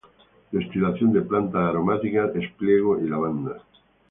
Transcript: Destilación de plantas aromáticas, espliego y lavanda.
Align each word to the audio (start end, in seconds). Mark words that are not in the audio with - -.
Destilación 0.51 1.13
de 1.13 1.21
plantas 1.21 1.61
aromáticas, 1.61 2.35
espliego 2.35 2.97
y 2.99 3.07
lavanda. 3.07 3.61